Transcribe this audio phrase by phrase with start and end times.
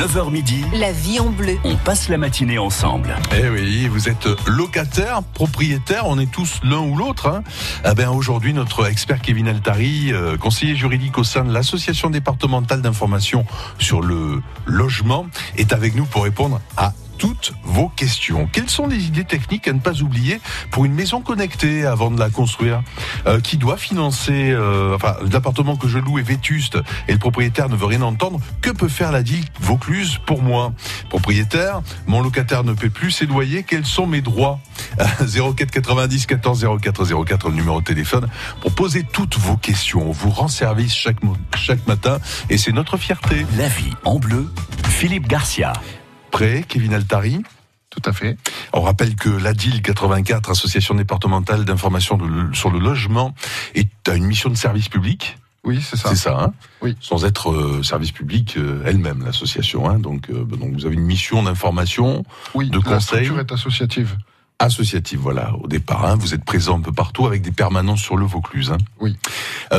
[0.00, 1.58] 9h midi, La vie en bleu.
[1.62, 3.14] on passe la matinée ensemble.
[3.36, 7.26] Eh oui, vous êtes locataire, propriétaire, on est tous l'un ou l'autre.
[7.26, 7.42] Hein.
[7.84, 12.80] Eh ben aujourd'hui, notre expert Kevin Altari, euh, conseiller juridique au sein de l'association départementale
[12.80, 13.44] d'information
[13.78, 15.26] sur le logement,
[15.58, 18.48] est avec nous pour répondre à toutes vos questions.
[18.50, 22.18] Quelles sont les idées techniques à ne pas oublier pour une maison connectée avant de
[22.18, 22.82] la construire
[23.26, 26.78] Euh, Qui doit financer euh, Enfin, l'appartement que je loue est vétuste
[27.08, 28.40] et le propriétaire ne veut rien entendre.
[28.62, 30.72] Que peut faire la DIL Vaucluse pour moi?
[31.10, 33.64] Propriétaire, mon locataire ne paie plus ses loyers.
[33.64, 34.58] Quels sont mes droits?
[34.98, 38.28] 04 90 14 04 04 le numéro de téléphone
[38.62, 40.08] pour poser toutes vos questions.
[40.08, 41.18] On vous rend service chaque,
[41.54, 42.18] chaque matin
[42.48, 43.44] et c'est notre fierté.
[43.58, 44.50] La vie en bleu,
[44.88, 45.74] Philippe Garcia.
[46.30, 47.42] Prêt, Kevin Altari
[47.90, 48.36] Tout à fait.
[48.72, 52.18] On rappelle que l'ADIL 84, Association départementale d'information
[52.52, 53.34] sur le logement,
[53.74, 55.36] est à une mission de service public.
[55.64, 56.08] Oui, c'est ça.
[56.08, 56.96] C'est ça, hein Oui.
[57.00, 59.90] Sans être euh, service public euh, elle-même, l'association.
[59.90, 62.24] Hein donc, euh, donc vous avez une mission d'information
[62.54, 63.00] Oui, de la conseil.
[63.26, 64.16] structure est associative.
[64.58, 66.06] associative, voilà, au départ.
[66.06, 66.16] hein.
[66.18, 68.70] Vous êtes présent un peu partout avec des permanences sur le Vaucluse.
[68.72, 68.78] Hein.
[69.00, 69.18] Oui.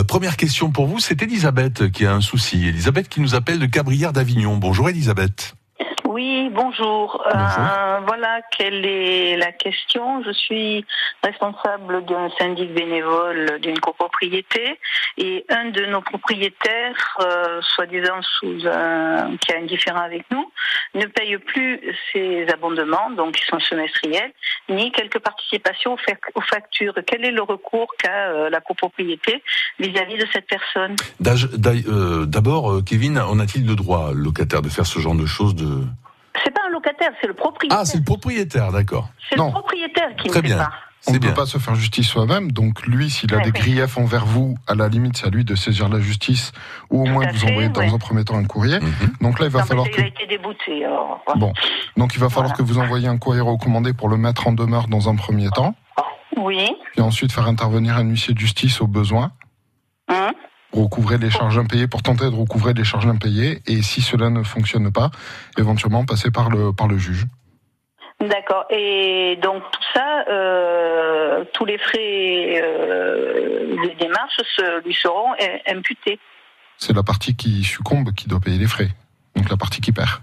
[0.08, 2.64] Première question pour vous, c'est Elisabeth qui a un souci.
[2.68, 4.58] Elisabeth qui nous appelle de Cabrières d'Avignon.
[4.58, 5.56] Bonjour Elisabeth.
[6.22, 7.24] Oui, bonjour.
[7.26, 10.24] Euh, voilà quelle est la question.
[10.24, 10.86] Je suis
[11.24, 14.78] responsable d'un syndic bénévole d'une copropriété
[15.18, 20.46] et un de nos propriétaires, euh, soi-disant sous un, qui a un différent avec nous,
[20.94, 21.82] ne paye plus
[22.14, 24.32] ses abondements, donc qui sont semestriels,
[24.70, 26.94] ni quelques participations aux fac- aux factures.
[27.08, 29.42] Quel est le recours qu'a euh, la copropriété
[29.80, 30.96] vis-à-vis de cette personne?
[31.20, 35.82] D'abord, Kevin, en a-t-il le droit, le locataire, de faire ce genre de choses de...
[36.44, 37.80] C'est pas un locataire, c'est le propriétaire.
[37.82, 39.10] Ah, c'est le propriétaire, d'accord.
[39.30, 40.58] c'est le propriétaire qui Très ne bien.
[40.58, 40.72] pas.
[41.08, 43.98] On ne peut pas se faire justice soi-même, donc lui, s'il a Ouais, des griefs
[43.98, 46.52] envers vous, à la limite, c'est à lui de saisir la justice,
[46.92, 47.92] ou au Tout moins de vous fait, envoyer dans ouais.
[47.92, 48.80] un premier temps un courrier.
[48.80, 48.92] Mhm.
[49.20, 49.94] Donc là, il va Non, falloir que...
[49.96, 50.86] qu'il a été débouté.
[50.86, 51.40] alors, voilà.
[51.40, 51.54] Bon,
[51.98, 52.58] donc il va falloir Voilà.
[52.58, 55.74] que vous envoyiez un courrier recommandé pour le mettre en demeure dans un premier temps,
[56.38, 56.70] Oui.
[56.92, 59.32] puis ensuite faire intervenir un huissier de justice au besoin,
[60.08, 60.34] Hein?
[60.74, 64.44] Recouvrer les charges impayées pour tenter de recouvrer les charges impayées, et si cela ne
[64.44, 65.12] fonctionne pas,
[65.58, 67.26] éventuellement passer par le, par le juge.
[68.20, 68.66] D'accord.
[68.70, 75.34] Et donc tout ça, euh, tous les frais euh, des démarches se, lui seront
[75.68, 76.20] imputés.
[76.78, 78.90] C'est la partie qui succombe qui doit payer les frais,
[79.36, 80.22] donc la partie qui perd.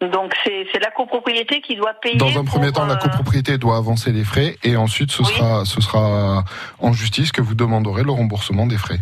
[0.00, 2.16] Donc c'est c'est la copropriété qui doit payer.
[2.18, 5.28] Dans un premier temps, la euh, copropriété doit avancer les frais et ensuite ce Oui.
[5.28, 6.44] sera ce sera
[6.78, 9.00] en justice que vous demanderez le remboursement des frais.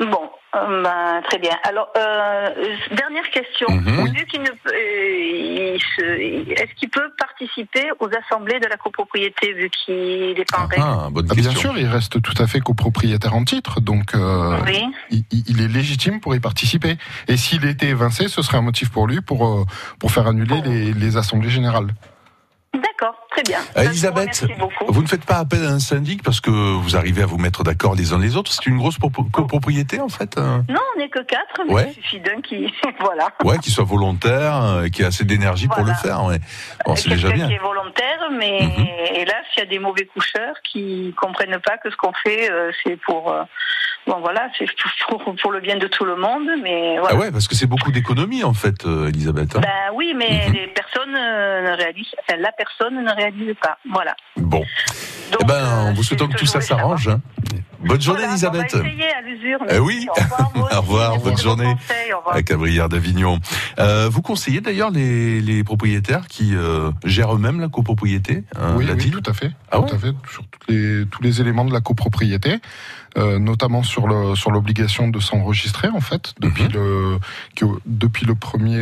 [0.00, 1.56] Bon, euh, ben, très bien.
[1.64, 2.50] Alors euh,
[2.92, 3.68] dernière question.
[3.70, 4.12] Mhm.
[4.14, 9.70] Vu qu'il ne peut, euh, est-ce qu'il peut participer aux assemblées de la copropriété vu
[9.70, 12.60] qu'il n'est pas en règle Ah, bonne Ah, bien sûr, il reste tout à fait
[12.60, 14.84] copropriétaire en titre, donc euh, Oui.
[15.10, 16.96] il, est légitime pour y participer.
[17.28, 19.66] Et s'il était évincé, ce serait un motif pour lui pour
[19.98, 21.94] pour faire annuler les, les assemblées générales.
[22.74, 23.58] D'accord, très bien.
[23.76, 24.46] Euh, vous Elisabeth.
[24.86, 27.64] Vous ne faites pas appel à un syndic parce que vous arrivez à vous mettre
[27.64, 28.52] d'accord les uns les autres?
[28.52, 30.38] C'est une grosse propo- copropriété en fait.
[30.38, 31.86] euh Non, on n'est que quatre, mais Ouais.
[31.96, 32.72] il suffit d'un qui.
[33.00, 33.28] voilà.
[33.44, 36.24] Ouais, qui soit volontaire, euh, qui a assez d'énergie pour le faire.
[36.24, 36.38] Ouais.
[36.86, 37.48] Bon, c'est déjà bien.
[37.48, 38.86] qui est volontaire, mais Mhm.
[39.16, 42.70] hélas, il y a des mauvais coucheurs qui comprennent pas que ce qu'on fait, euh,
[42.82, 43.32] c'est pour.
[43.32, 43.42] euh,
[44.06, 44.66] bon, voilà, c'est
[45.08, 47.16] pour, pour le bien de tout le monde, mais voilà.
[47.16, 49.56] Ah ouais, parce que c'est beaucoup d'économies en fait, euh, Elisabeth.
[49.56, 49.60] hein.
[49.62, 53.23] Ben oui, mais les personnes euh, ne réalisent, enfin, la personne ne réalise
[53.60, 53.78] pas.
[53.92, 54.14] Voilà.
[54.36, 54.60] Bon,
[55.32, 57.08] Donc, eh ben, euh, en vous c'est souhaitant que tout ça s'arrange.
[57.08, 57.20] hein.
[57.86, 58.74] Bonne journée, Voilà, Elisabeth.
[58.74, 59.58] On va essayer à l'usure.
[59.68, 60.06] Eh oui.
[60.08, 61.74] Au revoir, vous Au bonne journée.
[61.74, 62.36] conseils, au revoir.
[62.36, 63.38] À Cabrières d'Avignon.
[63.78, 68.86] Euh, vous conseillez d'ailleurs les, les propriétaires qui euh, gèrent eux-mêmes la copropriété, hein, oui,
[68.86, 69.50] la oui, tout à fait.
[69.70, 70.12] Ah tout ouais à fait.
[70.30, 72.56] Sur tous les, tous les éléments de la copropriété,
[73.18, 76.72] euh, notamment sur le sur l'obligation de s'enregistrer en fait depuis Mhm.
[76.72, 77.18] le
[77.54, 78.78] que, depuis le premier.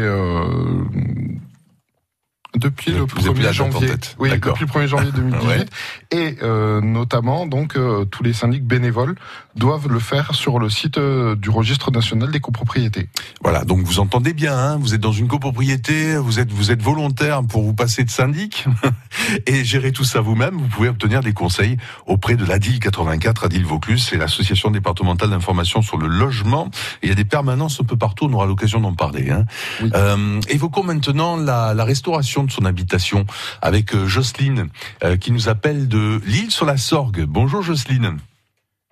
[2.56, 5.46] Depuis le avez plus la 1er date en janvier, oui, depuis le 1er janvier 2018,
[5.48, 5.66] Ouais.
[6.10, 9.14] et euh, notamment donc euh, tous les syndics bénévoles
[9.56, 13.08] doivent le faire sur le site euh, du registre national des copropriétés.
[13.42, 16.82] Voilà, donc vous entendez bien, hein, vous êtes dans une copropriété, vous êtes vous êtes
[16.82, 18.66] volontaire pour vous passer de syndic
[19.46, 20.56] et gérer tout ça vous-même.
[20.56, 25.82] Vous pouvez obtenir des conseils auprès de l'ADIL 84, ADIL Vaucluse, c'est l'association départementale d'information
[25.82, 26.70] sur le logement.
[27.02, 29.30] Et il y a des permanences un peu partout, on aura l'occasion d'en parler.
[29.30, 29.44] Hein.
[29.82, 29.90] Oui.
[29.94, 33.26] Euh, évoquons maintenant la, la restauration de son habitation
[33.60, 34.68] avec euh, Jocelyne
[35.04, 37.24] euh, qui nous appelle de l'île sur la Sorgue.
[37.24, 38.18] Bonjour Jocelyne,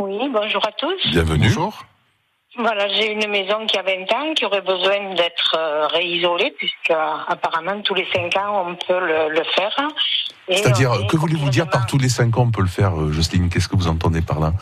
[0.00, 1.10] Oui, bonjour à tous.
[1.10, 1.48] bienvenue.
[1.48, 1.84] Bonjour.
[2.56, 6.90] Voilà, j'ai une maison qui a 20 ans, qui aurait besoin d'être euh, réisolée, puisque
[6.90, 9.76] euh, apparemment tous les 5 ans on peut le, le faire.
[10.48, 13.48] C'est-à-dire, que voulez-vous dire par tous les cinq ans on peut le faire, euh, Jocelyne?
[13.50, 14.52] Qu'est-ce que vous entendez par là?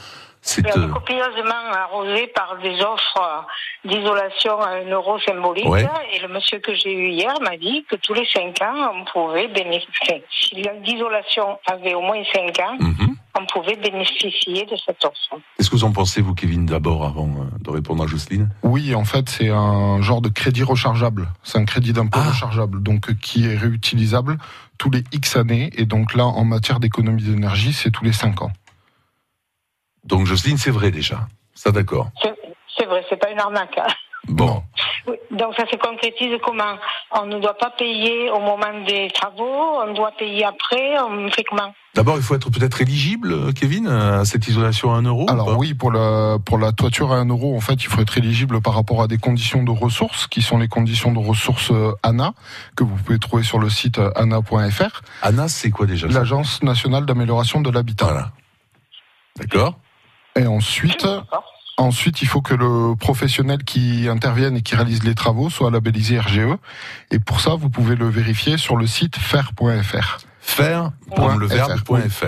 [0.58, 3.46] Euh, copieusement arrosée par des offres
[3.84, 5.68] d'isolation à un euro symbolique.
[5.68, 5.86] Ouais.
[6.12, 9.04] Et le monsieur que j'ai eu hier m'a dit que tous les cinq ans, on
[9.04, 10.24] pouvait bénéficier.
[10.30, 10.54] Si
[10.84, 13.16] l'isolation avait au moins cinq ans, mhm.
[13.38, 15.40] on pouvait bénéficier de cette offre.
[15.56, 18.48] Qu'est-ce que vous en pensez, vous, Kevin, d'abord, avant euh, de répondre à Jocelyne?
[18.62, 21.28] Oui, en fait, c'est un genre de crédit rechargeable.
[21.42, 22.30] C'est un crédit d'impôt Ah.
[22.30, 24.38] rechargeable, donc euh, qui est réutilisable
[24.78, 25.70] tous les X années.
[25.76, 28.52] Et donc là, en matière d'économie d'énergie, c'est tous les 5 ans.
[30.08, 31.20] Donc, Jocelyne, c'est vrai déjà.
[31.54, 32.08] Ça, d'accord.
[32.76, 33.76] C'est vrai, c'est pas une arnaque.
[33.78, 33.86] hein.
[34.28, 34.62] Bon.
[35.06, 36.76] Oui, Donc ça se concrétise comment?
[37.12, 41.44] On ne doit pas payer au moment des travaux, on doit payer après, on fait
[41.44, 41.72] comment?
[41.94, 45.72] D'abord, il faut être peut-être éligible, Kevin, à cette isolation à 1 euro Alors oui,
[45.72, 48.74] pour la, pour la toiture à 1 euro, en fait, il faut être éligible par
[48.74, 52.34] rapport à des conditions de ressources, qui sont les conditions de ressources euh, ANA,
[52.76, 57.06] que vous pouvez trouver sur le site euh, ana.fr, Anna, c'est quoi déjà l'Agence nationale
[57.06, 58.04] d'amélioration de l'habitat.
[58.04, 58.32] Voilà.
[59.38, 59.78] D'accord
[60.38, 61.06] Et ensuite,
[61.76, 66.18] ensuite, il faut que le professionnel qui intervienne et qui réalise les travaux soit labellisé
[66.18, 66.56] RGE.
[67.10, 70.18] Et pour ça, vous pouvez le vérifier sur le site fer.fr.
[70.40, 70.90] .fr.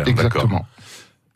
[0.00, 0.08] D'accord.
[0.08, 0.66] Exactement.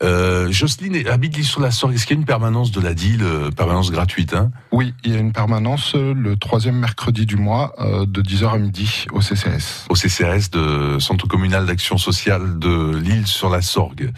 [0.03, 1.93] Euh, Jocelyne habite l'île sur la Sorgue?
[1.95, 4.51] Est-ce qu'il y a une permanence de la DIL, euh, permanence gratuite hein?
[4.73, 8.53] Oui, il y a une permanence euh, le troisième mercredi du mois euh, de 10h
[8.55, 9.85] à midi au CCS.
[9.89, 14.11] au CCRS de Centre communal d'action sociale de l'île sur la Sorgue.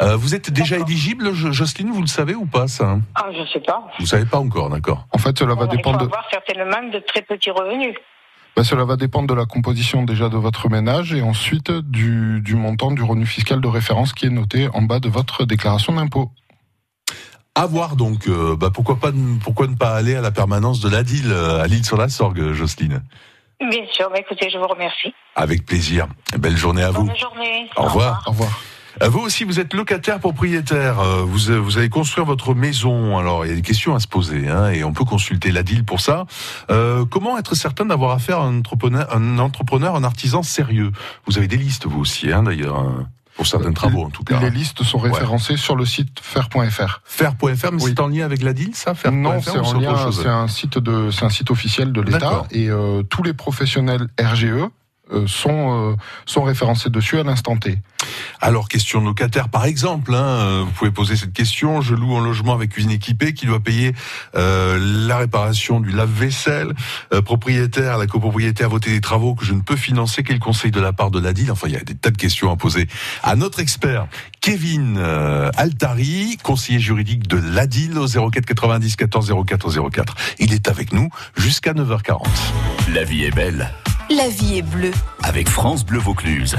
[0.00, 3.00] Euh, vous êtes déjà éligible, Jo- Jocelyne, vous le savez ou pas ça hein?
[3.16, 3.82] Ah, je sais pas.
[3.98, 6.88] Vous savez pas encore, d'accord En fait, cela va Il faut dépendre de, avoir certainement
[6.92, 7.96] de très petits revenus.
[8.56, 12.54] Bah, cela va dépendre de la composition déjà de votre ménage et ensuite du, du
[12.56, 16.30] montant du revenu fiscal de référence qui est noté en bas de votre déclaration d'impôt.
[17.54, 20.80] À voir donc, euh, bah, pourquoi, pas, ne- pourquoi ne pas aller à la permanence
[20.80, 23.02] de la DIL euh, à l'île sur la Sorgue, Jocelyne?
[23.60, 25.14] Bien sûr, mais écoutez, je vous remercie.
[25.34, 26.06] Avec plaisir.
[26.38, 27.04] Belle journée à vous.
[27.04, 27.68] Bonne journée.
[27.76, 28.22] Au revoir.
[28.26, 28.50] Au revoir.
[29.02, 31.00] Euh, Vous aussi, vous êtes locataire propriétaire.
[31.00, 33.18] euh, Vous, euh, vous allez construire votre maison.
[33.18, 35.62] Alors, il y a des questions à se poser, hein, et on peut consulter la
[35.62, 36.26] DIL pour ça.
[36.70, 40.92] Euh, comment être certain d'avoir affaire à un entrepreneur, un entrepreneur, un artisan sérieux?
[41.26, 44.40] Vous avez des listes, vous aussi, hein, d'ailleurs, hein, pour certains travaux, en tout cas.
[44.40, 47.02] Les listes sont référencées sur le site fer.fr.
[47.04, 47.92] Faire.fr, mais Oui.
[47.94, 51.10] c'est en lien avec la DIL, ça Non, c'est en lien, c'est un site de,
[51.10, 54.54] c'est un site officiel de l'État et euh, tous les professionnels RGE
[55.26, 57.78] sont euh, sont référencés dessus à l'instant T.
[58.40, 61.80] Alors, question de locataire, par exemple, hein, euh, vous pouvez poser cette question.
[61.80, 63.94] Je loue un logement avec cuisine équipée qui doit payer
[64.34, 66.72] euh, la réparation du lave-vaisselle.
[67.12, 70.22] Euh, propriétaire, la copropriété a voté des travaux que je ne peux financer.
[70.22, 72.16] Quel conseil de la part de la DIL Enfin, il y a des tas de
[72.16, 72.88] questions à poser
[73.22, 74.06] à notre expert,
[74.40, 80.14] Kevin euh, Altari, conseiller juridique de l'ADIL au 04 90 14 04 04.
[80.38, 82.26] Il est avec nous jusqu'à 9h40.
[82.92, 83.72] La vie est belle
[84.10, 84.92] La vie est bleue.
[85.24, 86.54] avec France Bleu Vaucluse.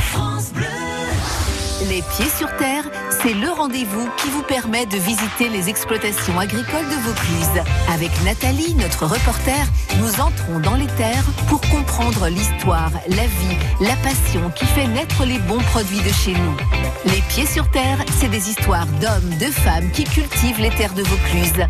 [1.89, 2.83] Les pieds sur terre,
[3.21, 7.63] c'est le rendez-vous qui vous permet de visiter les exploitations agricoles de Vaucluse.
[7.93, 9.65] Avec Nathalie, notre reporter,
[9.99, 15.23] nous entrons dans les terres pour comprendre l'histoire, la vie, la passion qui fait naître
[15.23, 16.57] les bons produits de chez nous.
[17.05, 21.03] Les pieds sur terre, c'est des histoires d'hommes, de femmes qui cultivent les terres de
[21.03, 21.65] Vaucluse.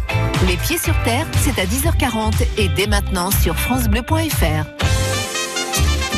[0.47, 4.76] Les pieds sur terre, c'est à 10h40 et dès maintenant sur francebleu.fr.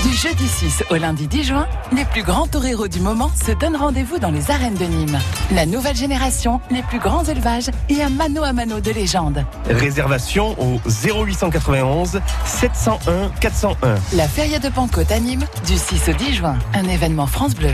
[0.03, 3.75] Du jeudi 6 au lundi 10 juin, les plus grands toreros du moment se donnent
[3.75, 5.19] rendez-vous dans les arènes de Nîmes.
[5.51, 9.45] La nouvelle génération, les plus grands élevages et un mano à mano de légende.
[9.69, 13.95] Réservation au 0891 701 401.
[14.13, 16.57] La Feria de Pentecôte à Nîmes, du 6 au 10 juin.
[16.73, 17.73] Un événement France Bleu.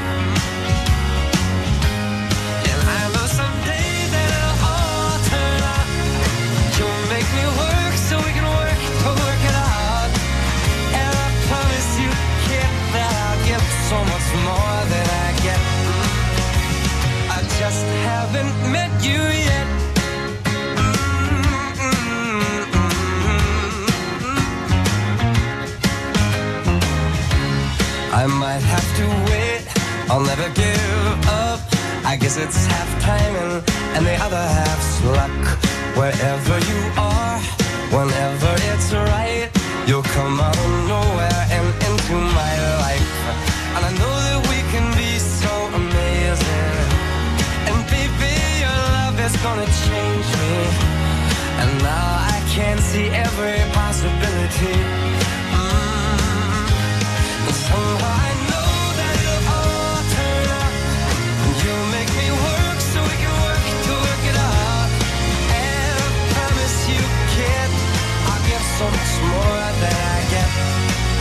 [68.95, 70.49] Much more than I get.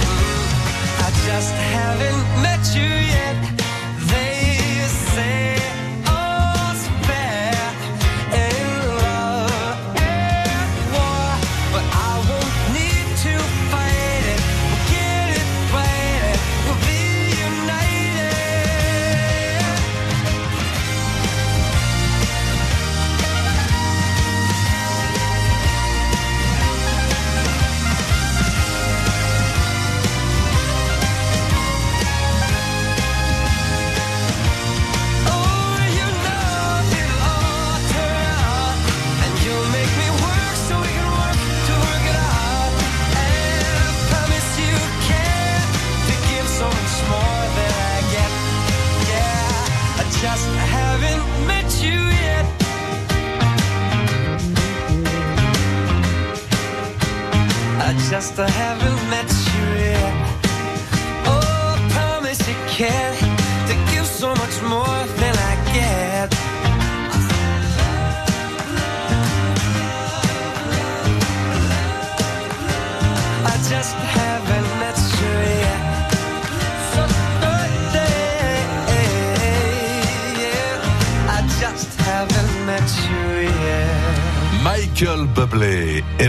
[0.09, 0.47] Mm.
[1.07, 3.60] I just haven't met you yet.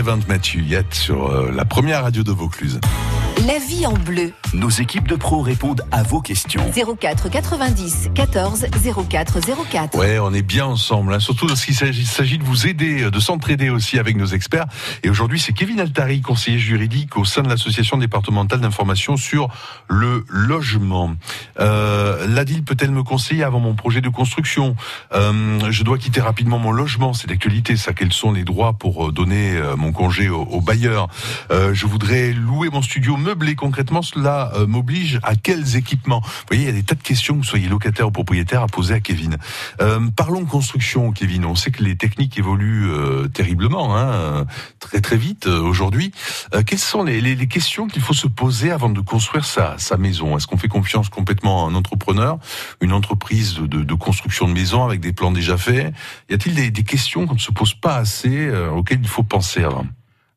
[0.02, 2.80] Event Mathieu Yet sur euh, la première radio de Vaucluse.
[3.46, 4.32] La vie en bleu.
[4.54, 6.62] Nos équipes de pros répondent à vos questions.
[7.00, 8.66] 04 90 14
[9.08, 9.98] 04 04.
[9.98, 13.98] Ouais, on est bien ensemble, hein, surtout lorsqu'il s'agit, de vous aider, de s'entraider aussi
[13.98, 14.66] avec nos experts.
[15.02, 19.48] Et aujourd'hui, c'est Kevin Altari, conseiller juridique au sein de l'association départementale d'information sur
[19.88, 21.12] le logement.
[21.58, 24.76] Euh, L'ADIL peut-elle me conseiller avant mon projet de construction?
[25.14, 27.92] Euh, Je dois quitter rapidement mon logement, c'est d'actualité ça.
[27.94, 31.08] Quels sont les droits pour euh, donner euh, mon congé au, au bailleur?
[31.50, 33.54] Euh, Je voudrais louer mon studio meublé.
[33.54, 36.20] Concrètement, cela euh, m'oblige à quels équipements?
[36.20, 38.62] Vous voyez, il y a des tas de questions, que vous soyez locataire ou propriétaire,
[38.62, 39.38] à poser à Kevin.
[39.80, 41.46] Euh, parlons construction, Kevin.
[41.46, 44.44] On sait que les techniques évoluent euh, terriblement, hein,
[44.80, 46.12] très très vite euh, aujourd'hui.
[46.66, 50.36] Quelles sont les, questions qu'il faut se poser avant de construire sa, maison?
[50.36, 52.38] Est-ce qu'on fait confiance complètement à un entrepreneur,
[52.80, 55.94] une entreprise de, construction de maison avec des plans déjà faits?
[56.28, 59.64] Y a-t-il des, des questions qu'on ne se pose pas assez, auxquelles il faut penser
[59.64, 59.86] avant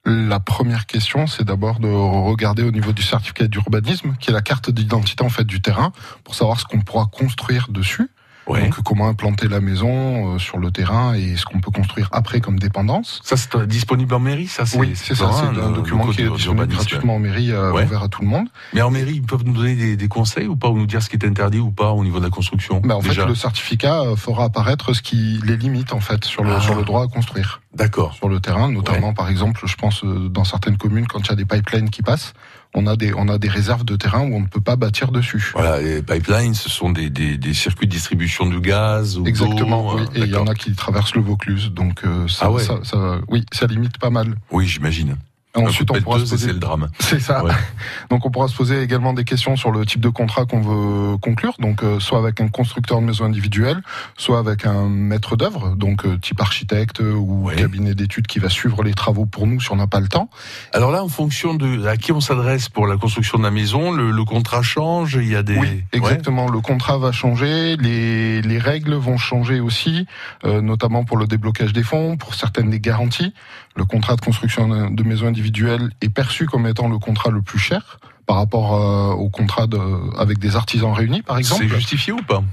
[0.07, 4.43] La première question, c'est d'abord de regarder au niveau du certificat d'urbanisme, qui est la
[4.43, 5.91] carte d'identité en fait du terrain,
[6.23, 8.11] pour savoir ce qu'on pourra construire dessus.
[8.47, 8.63] Ouais.
[8.63, 12.41] Donc comment implanter la maison euh, sur le terrain et ce qu'on peut construire après
[12.41, 13.19] comme dépendance.
[13.23, 16.21] Ça, c'est euh, disponible en mairie, ça Oui, c'est ça, c'est un le document qui
[16.21, 17.83] est disponible gratuitement en mairie, euh, Ouais.
[17.85, 18.47] ouvert à tout le monde.
[18.73, 21.01] Mais en mairie, ils peuvent nous donner des, des conseils ou pas, ou nous dire
[21.01, 23.33] ce qui est interdit ou pas au niveau de la construction Bah, en fait, le
[23.35, 26.61] certificat euh, fera apparaître ce qui les limite en fait sur le Ah.
[26.61, 28.13] sur le droit à construire D'accord.
[28.13, 31.31] sur le terrain, notamment par exemple, je pense euh, dans certaines communes quand il y
[31.31, 32.33] a des pipelines qui passent,
[32.75, 35.11] on a des on a des réserves de terrain où on ne peut pas bâtir
[35.11, 35.51] dessus.
[35.55, 39.93] Voilà, les pipelines, ce sont des, des, des circuits de distribution de gaz ou Exactement,
[39.95, 40.01] oui.
[40.01, 42.63] euh, Et il y en a qui traversent le Vaucluse, donc euh, ça, Ah ouais.
[42.63, 44.35] ça, ça- oui, ça limite pas mal.
[44.51, 45.15] Oui, j'imagine.
[45.55, 46.47] Ensuite, on pourra se poser.
[46.47, 46.89] c'est le drame.
[46.99, 47.43] C'est ça.
[47.43, 47.51] Ouais.
[48.09, 51.17] Donc, on pourra se poser également des questions sur le type de contrat qu'on veut
[51.17, 51.53] conclure.
[51.59, 53.81] Donc, euh, soit avec un constructeur de maison individuelle,
[54.17, 57.55] soit avec un maître d'œuvre, donc euh, type architecte ou Ouais.
[57.55, 60.29] cabinet d'études qui va suivre les travaux pour nous si on n'a pas le temps.
[60.73, 63.91] Alors là, en fonction de à qui on s'adresse pour la construction de la maison,
[63.91, 65.15] le, le contrat change.
[65.21, 65.57] Il y a des.
[65.57, 65.83] Oui, Ouais.
[65.93, 66.49] exactement.
[66.49, 70.05] Le contrat va changer, les, les règles vont changer aussi,
[70.45, 73.33] euh, notamment pour le déblocage des fonds, pour certaines des garanties.
[73.75, 77.59] Le contrat de construction de maison individuelle est perçu comme étant le contrat le plus
[77.59, 79.77] cher par rapport euh, au contrat de,
[80.17, 81.63] avec des artisans réunis, par exemple.
[81.63, 82.43] C'est justifié ou pas?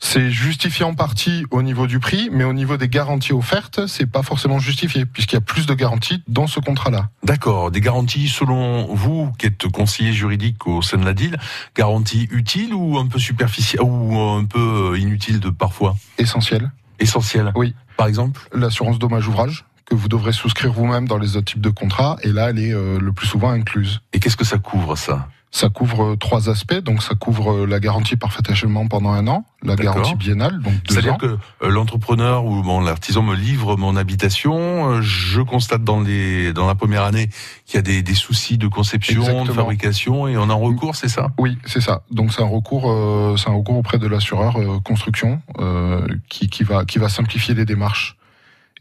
[0.00, 4.06] C'est justifié en partie au niveau du prix, mais au niveau des garanties offertes, c'est
[4.06, 7.08] pas forcément justifié, puisqu'il y a plus de garanties dans ce contrat-là.
[7.22, 7.70] D'accord.
[7.70, 11.38] Des garanties, selon vous, qui êtes conseiller juridique au sein de la DIL,
[11.74, 15.96] garanties utiles ou un peu superficielles ou un peu inutiles de parfois?
[16.18, 16.70] Essentiel.
[16.98, 17.52] Essentielles?
[17.54, 17.74] Oui.
[17.96, 18.48] Par exemple?
[18.52, 22.32] L'assurance dommage ouvrage que vous devrez souscrire vous-même dans les autres types de contrats, et
[22.32, 24.00] là, elle est euh, le plus souvent incluse.
[24.12, 25.28] Et qu'est-ce que ça couvre ça?
[25.50, 29.76] Ça couvre trois aspects, donc ça couvre la garantie parfait achèvement pendant un an, la
[29.76, 31.16] garantie biennale, donc deux C'est-à-dire ans.
[31.16, 36.52] que euh, l'entrepreneur ou bon, l'artisan me livre mon habitation, euh, je constate dans les
[36.52, 37.28] dans la première année
[37.66, 41.08] qu'il y a des, des soucis de conception, de fabrication et on en recours, c'est
[41.08, 41.28] ça?
[41.38, 42.02] Oui, c'est ça.
[42.10, 46.48] Donc c'est un recours, euh, c'est un recours auprès de l'assureur euh, construction euh, qui,
[46.48, 48.16] qui va qui va simplifier les démarches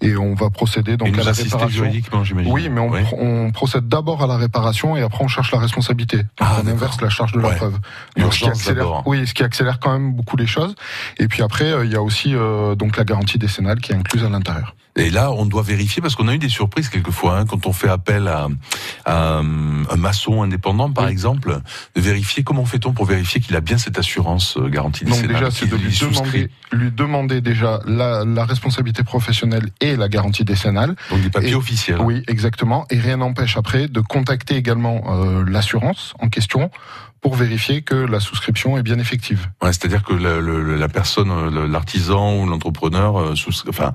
[0.01, 1.69] et on va procéder donc Et à la réparation.
[1.69, 2.23] juridiquement.
[2.47, 3.03] Oui, mais on, Ouais.
[3.03, 6.21] pr- on procède d'abord à la réparation et après on cherche la responsabilité.
[6.39, 7.55] Ah, on inverse la charge de la Ouais.
[7.55, 7.77] preuve.
[8.17, 10.75] Donc, ce qui accélère, oui, ce qui accélère quand même beaucoup les choses.
[11.19, 13.95] Et puis après, euh, il y a aussi euh, donc la garantie décennale qui est
[13.95, 14.75] incluse à l'intérieur.
[14.95, 17.73] Et là, on doit vérifier parce qu'on a eu des surprises quelquefois hein, quand on
[17.73, 18.47] fait appel à,
[19.05, 21.11] à, un maçon indépendant, par Oui.
[21.11, 21.59] exemple,
[21.95, 25.49] de vérifier comment fait-on pour vérifier qu'il a bien cette assurance euh, garantie Donc déjà,
[25.49, 30.95] c'est de lui demander, lui demander déjà la, la responsabilité professionnelle et la garantie décennale.
[31.09, 31.99] donc des papiers Et- officiels.
[31.99, 32.85] Oui, exactement.
[32.91, 36.69] Et rien n'empêche après de contacter également euh, l'assurance en question
[37.23, 39.47] pour vérifier que la souscription est bien effective.
[39.63, 41.31] Ouais, C'est-à-dire que la personne,
[41.71, 43.33] l'artisan ou l'entrepreneur, euh,
[43.69, 43.93] enfin,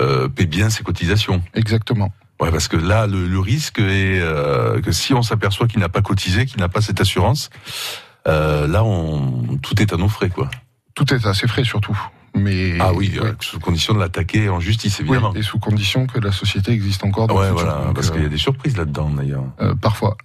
[0.00, 1.42] euh, paie bien ses cotisations.
[1.54, 2.10] Exactement.
[2.40, 5.90] Ouais, parce que là, le, le risque est euh, que si on s'aperçoit qu'il n'a
[5.90, 7.50] pas cotisé, qu'il n'a pas cette assurance,
[8.26, 10.48] euh, là, on, tout est à nos frais, quoi.
[10.94, 11.96] Tout est assez frais surtout.
[12.34, 13.32] Mais ah oui, ouais.
[13.40, 15.34] sous condition de l'attaquer en justice, Oui, évidemment.
[15.34, 17.26] et sous condition que la société existe encore.
[17.26, 19.44] dans ouais, le voilà, parce qu'il y a des surprises là-dedans, d'ailleurs.
[19.60, 20.16] euh, parfois.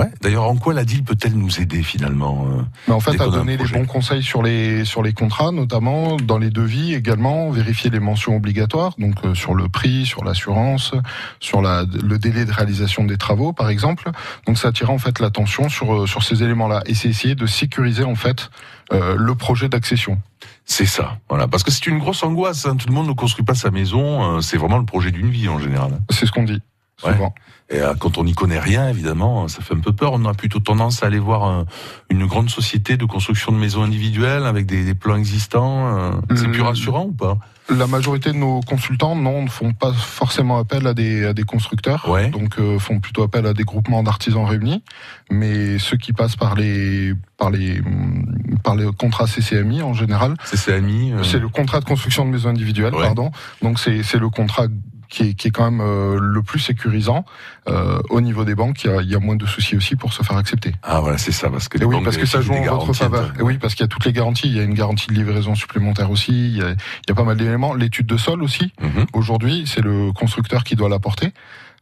[0.00, 0.10] Ouais.
[0.22, 3.56] D'ailleurs, en quoi la deal peut-elle nous aider finalement euh Mais en fait, à donner
[3.56, 8.00] les bons conseils sur les sur les contrats, notamment dans les devis également, vérifier les
[8.00, 10.94] mentions obligatoires, donc euh, sur le prix, sur l'assurance,
[11.38, 14.10] sur la, le délai de réalisation des travaux, par exemple.
[14.46, 17.46] Donc, ça attire en fait l'attention sur euh, sur ces éléments-là, et c'est essayer de
[17.46, 18.50] sécuriser en fait
[18.92, 20.18] euh, le projet d'accession.
[20.64, 22.64] C'est ça, voilà, parce que c'est une grosse angoisse.
[22.66, 22.76] hein.
[22.76, 24.36] Tout le monde ne construit pas sa maison.
[24.36, 26.00] euh, c'est vraiment le projet d'une vie en général.
[26.10, 26.62] C'est ce qu'on dit
[27.04, 27.12] Ouais.
[27.12, 27.34] souvent.
[27.72, 30.12] Et euh, quand on n'y connaît rien, évidemment, ça fait un peu peur.
[30.14, 31.66] On a plutôt tendance à aller voir un-
[32.10, 35.96] une grande société de construction de maisons individuelles avec des, des plans existants.
[35.96, 37.38] euh, c'est plus Euh, rassurant ou pas?
[37.68, 41.44] La majorité de nos consultants, non, ne font pas forcément appel à des, à des
[41.44, 42.28] constructeurs, Ouais.
[42.30, 44.82] donc euh, font plutôt appel à des groupements d'artisans réunis.
[45.30, 48.24] Mais ceux qui passent par les, par les, hum,
[48.64, 51.12] par les contrats CCMI en général, C'est CMI.
[51.12, 53.02] euh, c'est le contrat de construction de maison individuelle, Ouais.
[53.04, 53.30] pardon.
[53.62, 54.66] Donc c'est c'est le contrat
[55.10, 57.24] qui est, qui est quand même euh, le plus sécurisant
[57.68, 58.84] euh, au niveau des banques.
[58.84, 60.72] Il y, a, il y a moins de soucis aussi pour se faire accepter.
[60.82, 62.92] Ah voilà, c'est ça, parce que les oui, banques parce que ça joue en votre
[62.94, 63.32] faveur.
[63.38, 64.46] Et oui, parce qu'il y a toutes les garanties.
[64.46, 66.32] Il y a une garantie de livraison supplémentaire aussi.
[66.32, 67.74] Il y a, il y a pas mal d'éléments.
[67.74, 68.72] L'étude de sol aussi.
[68.80, 69.06] Mhm.
[69.12, 71.32] Aujourd'hui, c'est le constructeur qui doit l'apporter.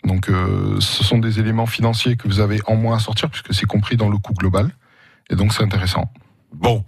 [0.04, 3.52] Donc, euh, ce sont des éléments financiers que vous avez en moins à sortir puisque
[3.52, 4.70] c'est compris dans le coût global.
[5.28, 6.10] Et donc, c'est intéressant.
[6.54, 6.84] Bon.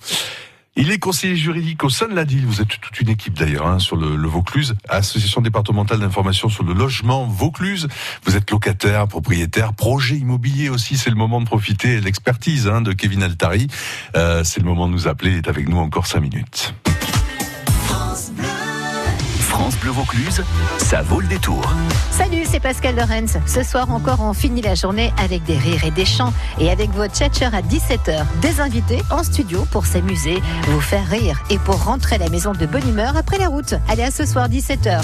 [0.76, 2.46] Il est conseiller juridique au sein de la DIL.
[2.46, 6.62] Vous êtes toute une équipe d'ailleurs hein, sur le, le Vaucluse, association départementale d'information sur
[6.62, 7.88] le logement Vaucluse.
[8.24, 10.96] Vous êtes locataire, propriétaire, projet immobilier aussi.
[10.96, 13.66] C'est le moment de profiter de l'expertise hein, de Kevin Altari.
[14.16, 15.32] Euh, c'est le moment de nous appeler.
[15.32, 16.72] Il est avec nous encore cinq minutes.
[19.68, 20.42] Bleu Vaucluse,
[20.78, 21.62] ça vaut le détour.
[22.10, 23.38] Salut, c'est Pascal Lorenz.
[23.46, 26.90] Ce soir encore, on finit la journée avec des rires et des chants et avec
[26.90, 28.24] votre tchatcher à 17h.
[28.40, 32.52] Des invités en studio pour s'amuser, vous faire rire et pour rentrer à la maison
[32.52, 33.74] de bonne humeur après la route.
[33.88, 35.02] Allez, à ce soir 17h.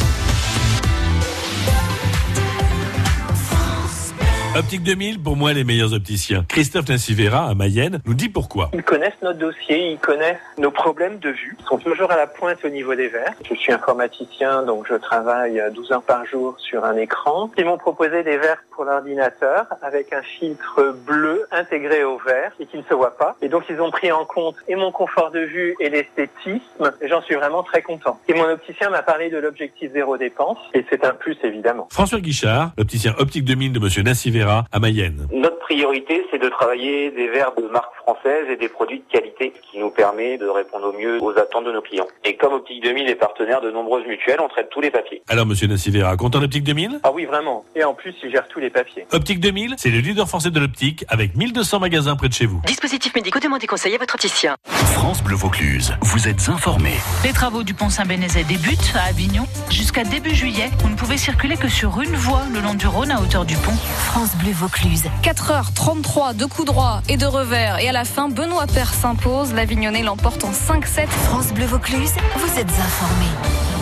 [4.58, 6.46] Optique 2000, pour moi, les meilleurs opticiens.
[6.48, 8.70] Christophe Nassivera, à Mayenne, nous dit pourquoi.
[8.72, 11.58] Ils connaissent notre dossier, ils connaissent nos problèmes de vue.
[11.60, 13.34] Ils sont toujours à la pointe au niveau des verres.
[13.46, 17.50] Je suis informaticien, donc je travaille 12 heures par jour sur un écran.
[17.58, 22.64] Ils m'ont proposé des verres pour l'ordinateur avec un filtre bleu intégré au verre et
[22.64, 23.36] qui ne se voit pas.
[23.42, 26.92] Et donc ils ont pris en compte et mon confort de vue et l'esthétisme.
[27.06, 28.18] J'en suis vraiment très content.
[28.26, 31.88] Et mon opticien m'a parlé de l'objectif zéro dépense et c'est un plus évidemment.
[31.90, 35.28] François Guichard, l'opticien Optique 2000 de Monsieur Nassivera, à Mayenne.
[35.32, 39.52] Notre priorité, c'est de travailler des verres de marque française et des produits de qualité,
[39.56, 42.06] ce qui nous permet de répondre au mieux aux attentes de nos clients.
[42.24, 45.22] Et comme Optique 2000 est partenaire de nombreuses mutuelles, on traite tous les papiers.
[45.28, 47.64] Alors, Monsieur Nassivera, content d'Optique 2000 Ah oui, vraiment.
[47.74, 49.06] Et en plus, il gère tous les papiers.
[49.12, 52.60] Optique 2000, c'est le leader français de l'optique avec 1200 magasins près de chez vous.
[52.66, 54.54] Dispositifs médicaux, demandez conseil à votre opticien.
[54.64, 56.94] France Bleu Vaucluse, vous êtes informés.
[57.24, 59.46] Les travaux du pont Saint-Bénézet débutent à Avignon.
[59.70, 63.10] Jusqu'à début juillet, vous ne pouvez circuler que sur une voie le long du Rhône
[63.10, 63.72] à hauteur du pont.
[63.72, 65.04] France Bleu Vaucluse.
[65.22, 67.78] 4h33 de coups droits et de revers.
[67.80, 69.52] Et à la fin, Benoît Père s'impose.
[69.52, 71.06] L'Avignonnais l'emporte en 5-7.
[71.08, 73.75] France Bleu Vaucluse, vous êtes informés.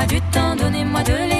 [0.00, 1.39] donnez-moi du temps, donnez-moi de l'énergie.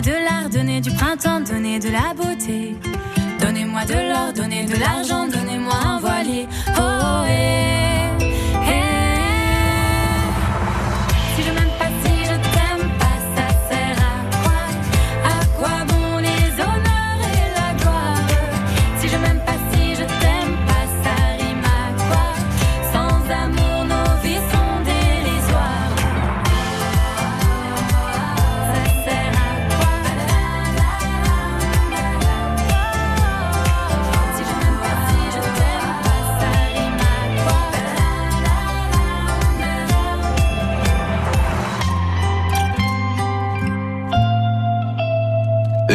[0.00, 2.74] Donnez-moi de l'art, donnez du printemps, donnez de la beauté.
[3.38, 6.46] Donnez-moi de l'or, donnez de l'argent, donnez-moi un voilier.
[6.78, 7.24] Oh.
[7.28, 7.99] Eh.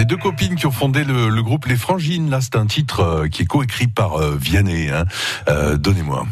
[0.06, 3.44] Deux copines qui ont fondé le, groupe Les Frangines, là c'est un titre euh, qui
[3.44, 4.90] est coécrit par euh, Vianney.
[4.90, 5.06] Hein.
[5.48, 6.26] Euh, Donnez-moi.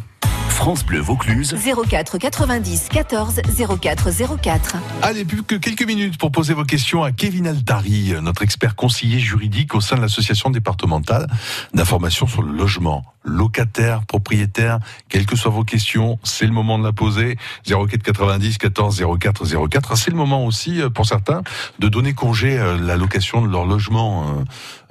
[0.63, 1.54] France Bleu Vaucluse.
[1.89, 3.41] 04 90 14
[3.82, 4.10] 04
[4.41, 4.76] 04.
[5.02, 9.19] Allez, plus que quelques minutes pour poser vos questions à Kevin Altari, notre expert conseiller
[9.19, 11.28] juridique au sein de l'association départementale
[11.73, 13.04] d'information sur le logement.
[13.26, 17.38] Locataire, propriétaire, quelles que soient vos questions, c'est le moment de la poser.
[17.65, 19.97] 04 90 14 04 04.
[19.97, 21.41] C'est le moment aussi, euh, pour certains,
[21.80, 24.28] de donner congé à la location de leur logement.
[24.30, 24.43] euh,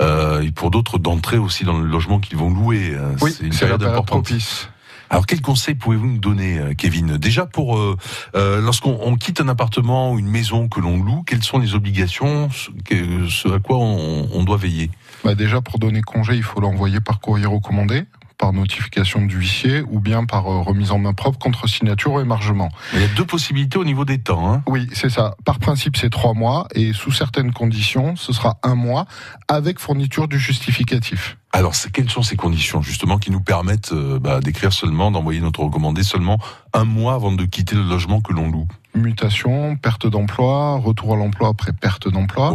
[0.02, 2.92] euh, et pour d'autres, d'entrer aussi dans le logement qu'ils vont louer.
[2.94, 4.24] euh, Oui, c'est une période importante.
[4.26, 4.68] propice.
[5.12, 7.18] Alors, quel conseil pouvez-vous nous donner, euh, Kevin?
[7.18, 7.98] Déjà, pour euh,
[8.34, 11.74] euh, lorsqu'on on quitte un appartement ou une maison que l'on loue, quelles sont les
[11.74, 14.90] obligations, ce à quoi on, on doit veiller?
[15.22, 18.04] Bah déjà, pour donner congé, il faut l'envoyer par courrier recommandé,
[18.42, 22.20] par notification du huissier, ou bien par euh, remise en main propre contre signature ou
[22.20, 22.70] émargement.
[22.92, 24.52] Il y a deux possibilités au niveau des temps.
[24.52, 24.64] Hein.
[24.66, 25.36] Oui, c'est ça.
[25.44, 29.06] Par principe, c'est trois mois, et sous certaines conditions, ce sera un mois,
[29.46, 31.36] avec fourniture du justificatif.
[31.52, 35.60] Alors, quelles sont ces conditions justement qui nous permettent euh, bah, d'écrire seulement, d'envoyer notre
[35.60, 36.38] recommandé seulement
[36.72, 38.66] un mois avant de quitter le logement que l'on loue?
[38.96, 42.52] Mutation, perte d'emploi, retour à l'emploi après perte d'emploi.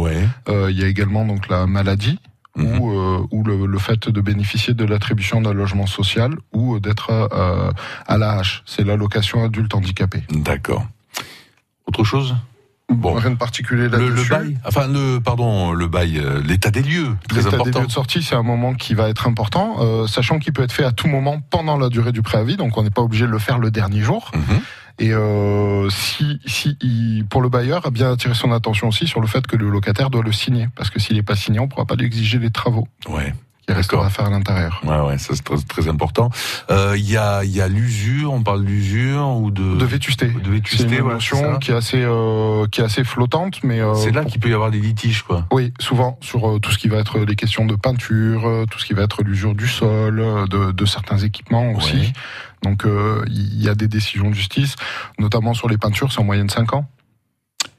[0.50, 2.18] Euh, il y a également donc la maladie.
[2.58, 2.80] Mhm.
[2.80, 6.80] Ou, euh, ou le, le fait de bénéficier de l'attribution d'un logement social ou euh,
[6.80, 7.70] d'être euh,
[8.06, 10.24] à l'AH, c'est l'allocation adulte handicapé.
[10.30, 10.84] D'accord.
[11.86, 12.36] Autre chose?
[12.90, 13.12] Bon.
[13.14, 14.30] Rien de particulier Le, le là-dessus.
[14.30, 17.80] bail, enfin le pardon, le bail, euh, l'état des lieux, très L'état des important.
[17.80, 20.72] lieux de sortie, c'est un moment qui va être important, euh, sachant qu'il peut être
[20.72, 23.30] fait à tout moment pendant la durée du préavis, donc on n'est pas obligé de
[23.30, 24.30] le faire le dernier jour.
[24.34, 24.60] Mhm.
[24.98, 29.26] Et euh, si, si pour le bailleur, a bien attirer son attention aussi sur le
[29.26, 31.68] fait que le locataire doit le signer, parce que s'il n'est pas signé, on ne
[31.68, 32.88] pourra pas lui exiger les travaux.
[33.08, 33.32] Ouais.
[33.68, 34.80] Qui restera à faire à l'intérieur.
[34.82, 36.30] Ouais, ouais, ça c'est très, très important.
[36.70, 40.28] Euh, Il y a, il y a l'usure, on parle d'usure ou de De vétusté.
[40.28, 40.84] de C'est vétusté.
[40.84, 44.10] une voilà, notion c'est qui est assez, euh, qui est assez flottante, mais euh, C'est
[44.10, 45.44] là pour- qu'il peut y avoir des litiges, quoi.
[45.52, 48.78] Oui, souvent sur euh, tout ce qui va être les questions de peinture, euh, tout
[48.78, 51.96] ce qui va être l'usure du sol, euh, de, de certains équipements aussi.
[51.96, 52.12] Ouais.
[52.62, 54.76] Donc euh, il y a des décisions de justice,
[55.18, 56.88] notamment sur les peintures, c'est en moyenne 5 ans.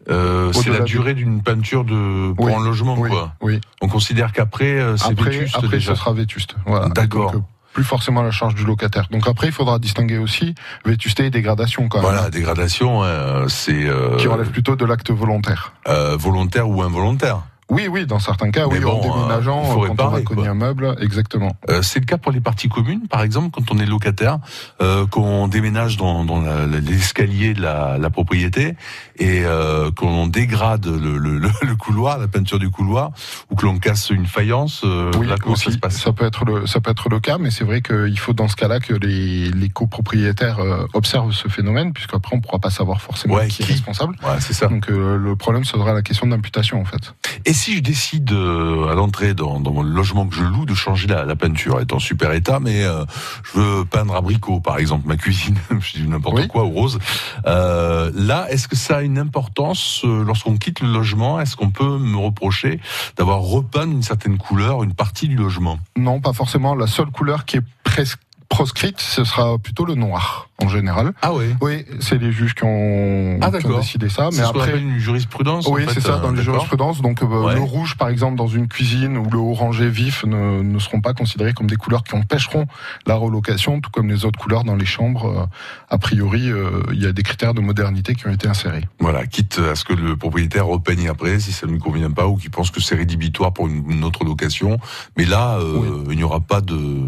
[0.10, 3.34] Euh, c'est la du- durée d'une peinture de pour Oui, un logement, oui, quoi.
[3.42, 3.62] Oui.
[3.82, 5.94] On considère qu'après euh, c'est vétuste après déjà.
[5.94, 6.56] ce sera vétuste.
[6.66, 6.88] Voilà.
[6.90, 7.34] D'accord.
[7.36, 7.40] Euh,
[7.74, 9.08] plus forcément la charge du locataire.
[9.12, 12.10] Donc après, il faudra distinguer aussi vétusté et dégradation quand même.
[12.12, 15.74] Voilà, dégradation, euh, c'est euh, Qui relève plutôt de l'acte volontaire.
[15.88, 17.42] euh, volontaire ou involontaire.
[17.72, 20.10] Oui, oui, dans certains cas, Mais oui, bon, en déménageant, euh, il faut quand on
[20.10, 21.56] va cogner un meuble, exactement.
[21.70, 24.40] Euh, c'est le cas pour les parties communes, par exemple, quand on est locataire,
[24.82, 28.76] euh, qu'on déménage dans, dans l'escalier de la, la propriété
[29.20, 33.12] et euh, qu'on dégrade le, le, le- le couloir, la peinture du couloir,
[33.52, 34.82] ou que l'on casse une faïence.
[34.86, 36.02] euh, Oui, là, comment ça aussi, se passe?
[36.02, 38.48] ça peut être le ça peut être le cas, mais c'est vrai qu'il faut dans
[38.48, 43.02] ce cas-là que les, les copropriétaires euh, observent ce phénomène, puisqu'après on pourra pas savoir
[43.02, 44.16] forcément Ouais, qui, est responsable.
[44.24, 44.68] Ouais, c'est ça.
[44.68, 47.14] Donc euh, le problème sera la question d'imputation en fait.
[47.46, 51.08] Et si je décide à l'entrée dans, dans mon logement que je loue de changer
[51.08, 55.08] la, la peinture, elle est en super état, mais je veux peindre abricot, par exemple,
[55.08, 57.00] ma cuisine, je dis n'importe quoi, ou rose.
[57.46, 61.98] Là, est-ce que ça a une importance euh, lorsqu'on quitte le logement Est-ce qu'on peut
[61.98, 62.80] me reprocher
[63.18, 65.80] d'avoir repeint d'une certaine couleur une partie du logement?
[65.98, 66.76] Non, pas forcément.
[66.76, 71.14] La seule couleur qui est presque proscrite, ce sera plutôt le noir en général.
[71.22, 71.46] Ah oui.
[71.62, 74.30] Oui, c'est les juges qui ont, Ah qui ont décidé ça.
[74.34, 75.68] Mais après, une jurisprudence.
[75.68, 77.02] en Oui, fait, c'est ça, euh, dans les jurisprudences.
[77.02, 77.54] Donc, euh, Ouais.
[77.56, 81.14] le rouge, par exemple, dans une cuisine ou le orangé vif ne, ne seront pas
[81.14, 82.66] considérés comme des couleurs qui empêcheront
[83.06, 85.26] la relocation, tout comme les autres couleurs dans les chambres.
[85.28, 85.46] Euh,
[85.92, 88.84] A priori, euh, il y a des critères de modernité qui ont été insérés.
[89.00, 92.28] Voilà, quitte à ce que le propriétaire repeigne après si ça ne lui convient pas
[92.28, 94.78] ou qu'il pense que c'est rédhibitoire pour une, une autre location.
[95.18, 97.06] Mais là, euh, il n'y aura pas de,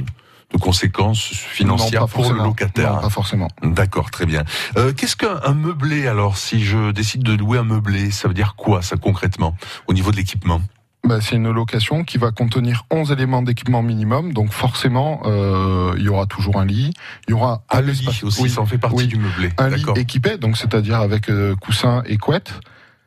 [0.54, 2.94] de conséquences financières Non, pour le locataire.
[2.96, 3.48] Non, pas forcément.
[3.64, 4.44] D'accord, très bien.
[4.78, 8.34] Euh, Qu'est-ce qu'un un meublé alors Si je décide de louer un meublé, ça veut
[8.34, 9.56] dire quoi ça concrètement
[9.88, 10.62] au niveau de l'équipement?
[11.04, 16.04] Bah, c'est une location qui va contenir 11 éléments d'équipement minimum, donc forcément, euh, il
[16.04, 16.94] y aura toujours un lit,
[17.28, 19.50] il y aura Ah, un le lit aussi, ça en fait partie du meublé.
[19.58, 22.60] Un lit équipé, donc c'est-à-dire avec euh, coussin et couette.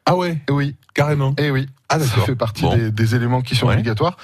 [0.07, 0.39] Ah ouais?
[0.51, 0.75] Oui.
[0.93, 1.69] Carrément Et oui.
[1.89, 2.75] Ah Ça fait partie Bon.
[2.77, 3.75] des, des éléments qui sont Ouais.
[3.75, 4.17] obligatoires.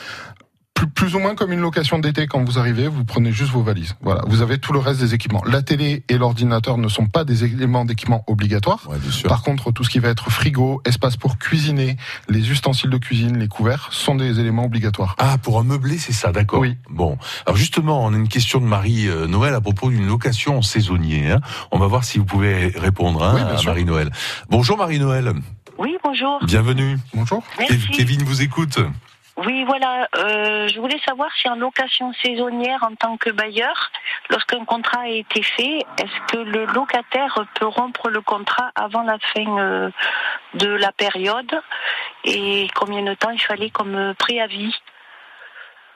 [0.81, 3.63] Plus, plus ou moins comme une location d'été, quand vous arrivez, vous prenez juste vos
[3.63, 3.95] valises.
[4.01, 5.43] Voilà, vous avez tout le reste des équipements.
[5.45, 8.89] La télé et l'ordinateur ne sont pas des éléments d'équipement obligatoires.
[8.89, 9.29] Ouais, bien sûr.
[9.29, 11.99] Par contre, tout ce qui va être frigo, espace pour cuisiner,
[12.31, 15.17] les ustensiles de cuisine, les couverts, sont des éléments obligatoires.
[15.19, 16.61] Ah, pour un meublé, c'est ça, d'accord.
[16.61, 16.79] Oui.
[16.89, 17.19] Bon.
[17.45, 21.31] Alors justement, on a une question de Marie-Noël à propos d'une location en saisonnier.
[21.31, 21.41] hein.
[21.73, 23.71] On va voir si vous pouvez répondre hein, Oui, à sûr.
[23.73, 24.11] Marie-Noël.
[24.49, 25.33] Bonjour Marie-Noël.
[25.79, 26.39] Oui, bonjour.
[26.45, 26.97] Bienvenue.
[27.15, 27.43] Bonjour.
[27.59, 27.75] Merci.
[27.75, 28.79] Kev- Kevin vous écoute.
[29.47, 30.07] Oui, voilà.
[30.17, 33.91] euh, je voulais savoir si en location saisonnière, en tant que bailleur,
[34.29, 39.19] lorsqu'un contrat a été fait, est-ce que le locataire peut rompre le contrat avant la
[39.19, 39.91] fin euh,
[40.55, 41.63] de la période
[42.25, 44.75] et combien de temps il fallait comme euh, préavis?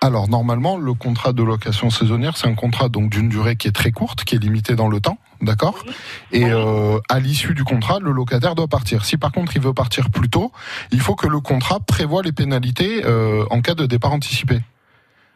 [0.04, 3.72] Alors normalement, le contrat de location saisonnière, c'est un contrat donc d'une durée qui est
[3.72, 5.82] très courte, qui est limitée dans le temps, d'accord?
[6.30, 9.06] Et euh, à l'issue du contrat, le locataire doit partir.
[9.06, 10.52] Si par contre il veut partir plus tôt,
[10.92, 14.60] il faut que le contrat prévoit les pénalités euh, en cas de départ anticipé.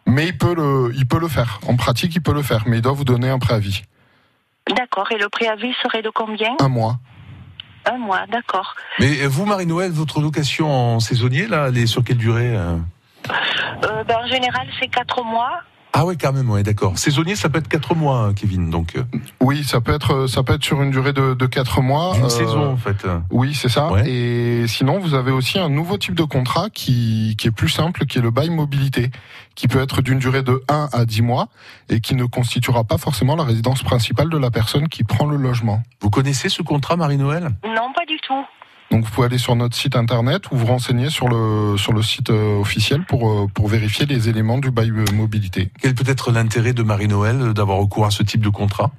[0.07, 1.61] Mais il peut le, il peut le faire.
[1.67, 3.85] En pratique, il peut le faire, mais il doit vous donner un préavis,
[4.77, 5.11] D'accord.
[5.13, 6.55] Et le préavis serait de combien?
[6.61, 6.99] Un mois.
[7.87, 8.75] Un mois, d'accord.
[9.01, 12.55] Mais vous, Marie-Noël, votre location en saisonnier, là, elle est sur quelle durée
[13.85, 15.61] euh ben, en général, c'est quatre mois.
[15.95, 16.97] Ah ouais, quand même, ouais, d'accord.
[16.99, 18.71] Saisonnier, ça peut être quatre mois, hein, Kevin.
[18.71, 19.03] Donc, euh,
[19.41, 22.13] Oui, ça peut être, ça peut être sur une durée de, de 4 mois.
[22.15, 23.07] d'une euh, saison, en fait.
[23.31, 23.91] Oui, c'est ça.
[23.91, 24.09] Ouais.
[24.09, 28.05] Et sinon, vous avez aussi un nouveau type de contrat qui, qui est plus simple,
[28.05, 29.11] qui est le bail mobilité,
[29.55, 31.49] qui peut être d'une durée de 1 à 10 mois
[31.89, 35.37] et qui ne constituera pas forcément la résidence principale de la personne qui prend le
[35.37, 35.83] logement.
[36.01, 37.49] Vous connaissez ce contrat, Marie-Noël?
[37.65, 38.45] Non, pas du tout.
[38.91, 42.03] Donc vous pouvez aller sur notre site internet ou vous renseigner sur le, sur le
[42.03, 45.71] site euh, officiel pour, euh, pour vérifier les éléments du bail euh, mobilité.
[45.81, 48.91] Quel peut être l'intérêt de Marie-Noël d'avoir recours à ce type de contrat?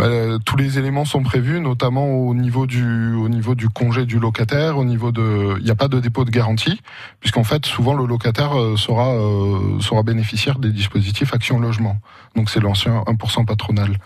[0.00, 4.20] Euh, tous les éléments sont prévus, notamment au niveau du au niveau du congé du
[4.20, 6.80] locataire, au niveau de, il n'y a pas de dépôt de garantie,
[7.20, 11.96] puisqu'en fait souvent le locataire sera euh, sera bénéficiaire des dispositifs Action Logement.
[12.36, 13.98] Donc c'est l'ancien 1% patronal.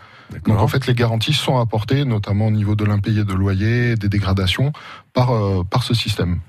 [0.46, 4.08] Donc en fait les garanties sont apportées, notamment au niveau de l'impayé de loyer, des
[4.08, 4.72] dégradations,
[5.12, 6.40] par euh, par ce système.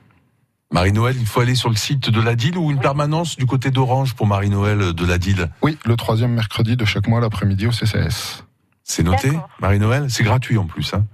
[0.72, 3.70] Marie-Noël, il faut aller sur le site de la DIL ou une permanence du côté
[3.70, 7.72] d'Orange pour Marie-Noël de la DIL Oui, le troisième mercredi de chaque mois l'après-midi au
[7.72, 8.44] CCS.
[8.84, 9.50] C'est noté, D'accord.
[9.60, 10.06] Marie-Noël?
[10.10, 10.94] C'est gratuit en plus.
[10.96, 11.06] Hein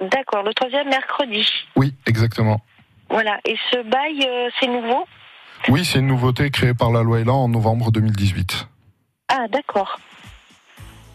[0.00, 0.42] D'accord.
[0.42, 1.46] Le troisième mercredi.
[1.76, 2.62] Oui, exactement.
[3.10, 3.38] Voilà.
[3.44, 5.04] Et ce bail, euh, c'est nouveau?
[5.68, 8.68] Oui, c'est une nouveauté créée par la loi Elan en novembre 2018.
[9.28, 9.98] Ah, d'accord.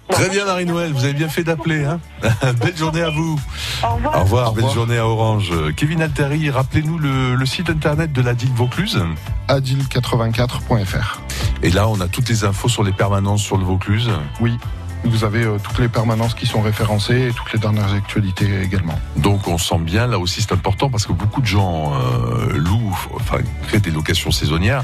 [0.10, 1.86] Très bien Marie-Noël, vous avez bien fait d'appeler.
[1.86, 2.00] Hein
[2.62, 3.40] belle journée à vous.
[3.84, 4.16] Au revoir.
[4.18, 4.74] Au revoir, Au belle revoir.
[4.74, 5.52] journée à Orange.
[5.76, 9.00] Kevin Alteri, rappelez-nous le, le site internet de la DIL Vaucluse.
[9.48, 11.22] adil84.fr.
[11.64, 14.10] Et là, on a toutes les infos sur les permanences sur le Vaucluse.
[14.42, 14.58] Oui,
[15.06, 19.00] vous avez euh, toutes les permanences qui sont référencées et toutes les dernières actualités également.
[19.18, 22.98] Donc on sent bien, là aussi c'est important parce que beaucoup de gens euh, louent,
[23.16, 24.84] enfin créent des locations saisonnières.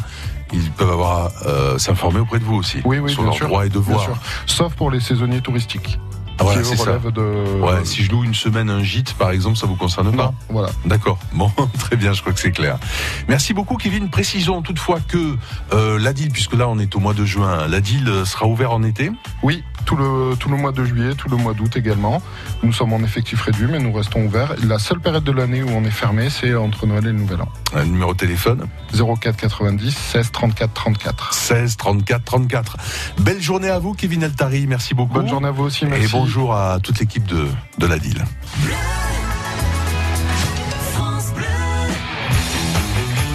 [0.53, 3.65] Ils peuvent avoir euh, s'informer auprès de vous aussi Oui, oui, sur leurs sûr, droits
[3.65, 4.01] et bien devoirs.
[4.01, 4.17] sûr.
[4.45, 5.99] Sauf pour les saisonniers touristiques.
[6.39, 6.83] Ah, voilà, qui c'est ça.
[6.83, 7.61] relèvent de...
[7.61, 10.33] Ouais, si je loue une semaine un gîte, par exemple, ça vous concerne pas Non,
[10.49, 10.69] voilà.
[10.85, 11.17] D'accord.
[11.33, 12.77] Bon, très bien, je crois que c'est clair.
[13.27, 14.09] Merci beaucoup, Kevin.
[14.09, 15.35] Précisons toutefois que
[15.73, 18.47] euh, la DIL, puisque là on est au mois de juin, la DIL euh, sera
[18.47, 19.11] ouverte en été.
[19.43, 22.21] Oui, tout le, tout le mois de juillet, tout le mois d'août également.
[22.63, 24.55] Nous sommes en effectif réduit, mais nous restons ouverts.
[24.63, 27.41] La seule période de l'année où on est fermé, c'est entre Noël et le Nouvel
[27.41, 27.49] An.
[27.73, 31.33] Un numéro de téléphone 04 90 16 34 34.
[31.33, 32.77] 16 34 34.
[33.19, 34.65] Belle journée à vous, Kevin Altari.
[34.67, 35.13] Merci beaucoup.
[35.13, 36.05] Bonne journée à vous aussi, merci.
[36.05, 38.17] Et bonjour à toute l'équipe de, la DIL.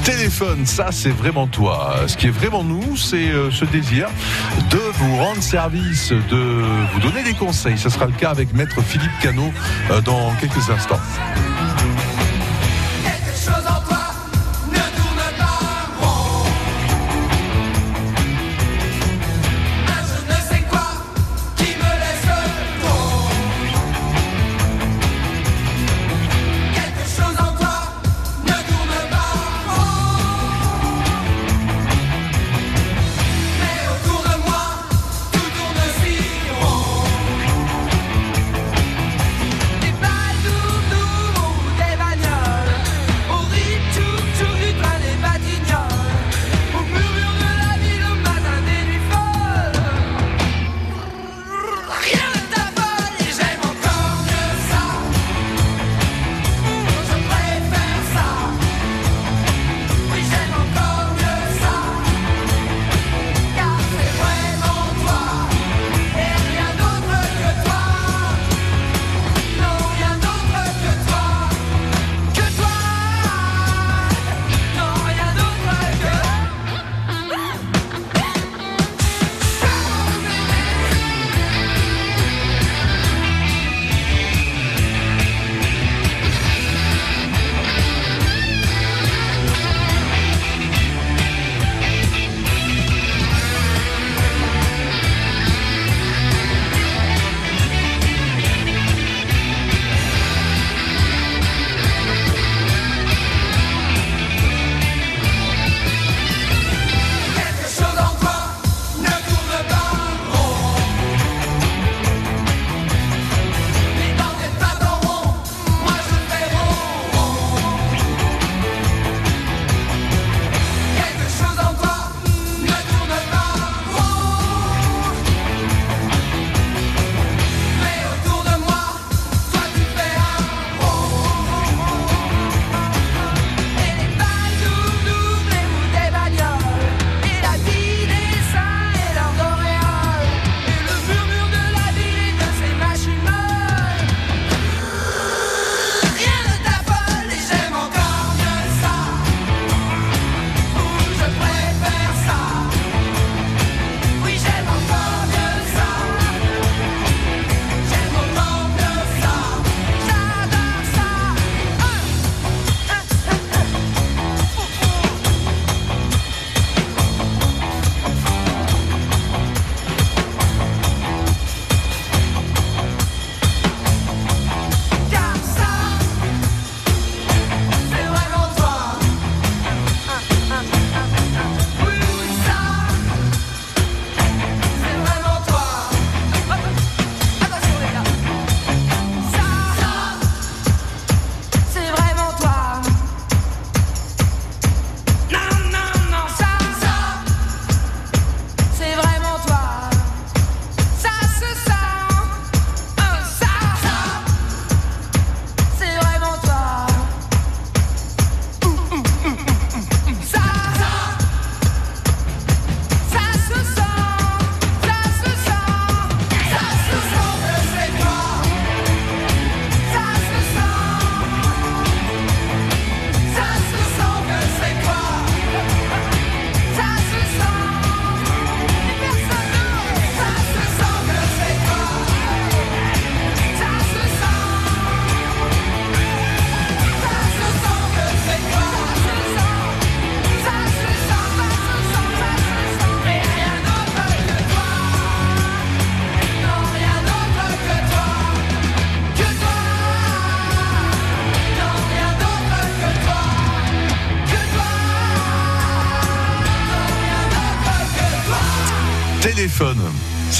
[0.02, 1.94] Téléphone, ça c'est vraiment toi.
[2.08, 4.08] Ce qui est vraiment nous, c'est euh, ce désir
[4.70, 7.78] de vous rendre service, de vous donner des conseils.
[7.78, 9.52] Ce sera le cas avec Maître Philippe Cano
[9.92, 10.98] euh, dans quelques instants.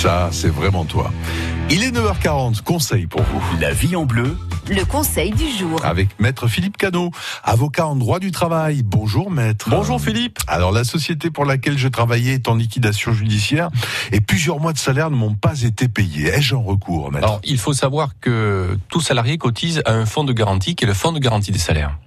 [0.00, 1.12] Ça, c'est vraiment toi.
[1.68, 3.42] Il est 9h40, conseil pour vous.
[3.60, 4.34] La vie en bleu.
[4.70, 5.84] Le conseil du jour.
[5.84, 7.10] Avec maître Philippe Cano,
[7.44, 8.82] avocat en droit du travail.
[8.82, 9.68] Bonjour maître.
[9.68, 10.38] Bonjour Philippe.
[10.46, 13.68] Alors la société pour laquelle je travaillais est en liquidation judiciaire
[14.10, 16.28] et plusieurs mois de salaire ne m'ont pas été payés.
[16.28, 20.24] Ai-je un recours maître Alors il faut savoir que tout salarié cotise à un fonds
[20.24, 21.98] de garantie qui est le fonds de garantie des salaires.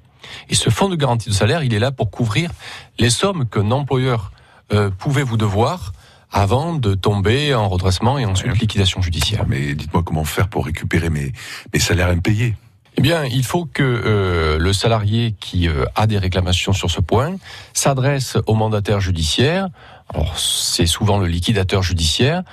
[0.50, 2.50] Et ce fonds de garantie de salaire, il est là pour couvrir
[2.98, 4.32] les sommes qu'un employeur
[4.74, 5.94] euh, pouvait vous devoir
[6.34, 9.46] avant de tomber en redressement et ensuite liquidation judiciaire.
[9.48, 11.32] Mais dites-moi comment faire pour récupérer mes,
[11.74, 12.56] mes salaires impayés.
[12.96, 17.02] Eh bien, il faut que euh, le salarié qui euh, a des réclamations sur ce
[17.02, 17.38] point
[17.74, 19.70] s'adresse au mandataire judiciaire.
[20.14, 22.44] Alors, c'est souvent le liquidateur judiciaire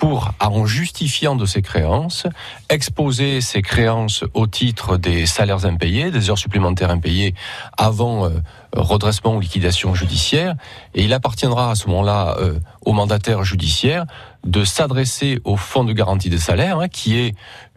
[0.00, 2.26] pour, en justifiant de ses créances,
[2.70, 7.34] exposer ses créances au titre des salaires impayés, des heures supplémentaires impayées
[7.76, 8.30] avant euh,
[8.74, 10.54] redressement ou liquidation judiciaire.
[10.94, 14.06] Et il appartiendra à ce moment-là euh, au mandataire judiciaire
[14.42, 17.34] de s'adresser au fonds de garantie des salaires, hein, qui est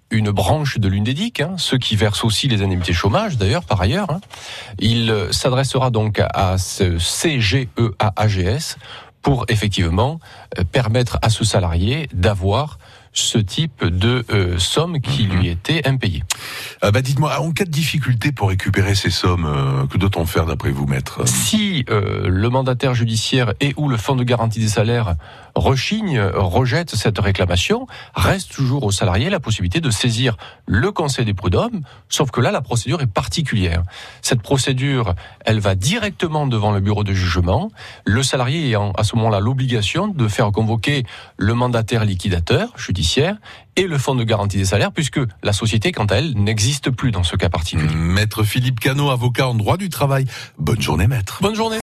[0.09, 4.11] une branche de l'UNDEDIC, hein, ceux qui versent aussi les indemnités chômage d'ailleurs par ailleurs.
[4.11, 4.21] Hein.
[4.80, 8.78] Il euh, s'adressera donc à ce CGEAAGS
[9.24, 10.19] pour effectivement
[10.59, 12.78] euh, permettre à ce salarié d'avoir
[13.13, 16.24] ce type de euh, somme qui lui était impayée.
[16.84, 20.45] Euh, bah dites-moi, en cas de difficulté pour récupérer ces sommes, euh, que doit-on faire
[20.45, 21.28] d'après vous, maître?
[21.28, 25.15] Si euh, le mandataire judiciaire et ou le fonds de garantie des salaires
[25.56, 31.34] rechigne, rejette cette réclamation, reste toujours au salarié la possibilité de saisir le Conseil des
[31.34, 33.84] prud'hommes, sauf que là, la procédure est particulière.
[34.22, 35.14] Cette procédure,
[35.45, 37.72] elle va directement devant le bureau de jugement,
[38.06, 41.06] le salarié ayant à ce moment-là l'obligation de faire convoquer
[41.38, 43.38] le mandataire liquidateur judiciaire
[43.76, 47.12] et le fonds de garantie des salaires, puisque la société, quant à elle, n'existe plus
[47.12, 47.95] dans ce cas particulier.
[47.95, 50.26] Maître Philippe Cano, avocat en droit du travail.
[50.60, 51.39] Bonne journée, maître.
[51.41, 51.72] Bonne journée.